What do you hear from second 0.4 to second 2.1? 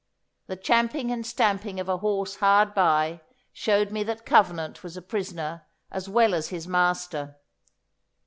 The champing and stamping of a